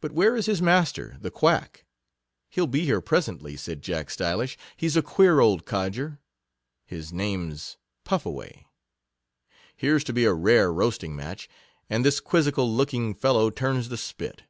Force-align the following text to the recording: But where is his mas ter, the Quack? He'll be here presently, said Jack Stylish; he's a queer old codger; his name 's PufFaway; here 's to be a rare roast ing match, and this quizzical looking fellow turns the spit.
But 0.00 0.10
where 0.10 0.34
is 0.34 0.46
his 0.46 0.60
mas 0.60 0.90
ter, 0.90 1.16
the 1.20 1.30
Quack? 1.30 1.84
He'll 2.48 2.66
be 2.66 2.84
here 2.84 3.00
presently, 3.00 3.54
said 3.56 3.80
Jack 3.80 4.10
Stylish; 4.10 4.58
he's 4.76 4.96
a 4.96 5.02
queer 5.02 5.38
old 5.38 5.64
codger; 5.64 6.18
his 6.84 7.12
name 7.12 7.54
's 7.54 7.76
PufFaway; 8.04 8.64
here 9.76 10.00
's 10.00 10.02
to 10.02 10.12
be 10.12 10.24
a 10.24 10.34
rare 10.34 10.72
roast 10.72 11.04
ing 11.04 11.14
match, 11.14 11.48
and 11.88 12.04
this 12.04 12.18
quizzical 12.18 12.68
looking 12.68 13.14
fellow 13.14 13.50
turns 13.50 13.88
the 13.88 13.96
spit. 13.96 14.42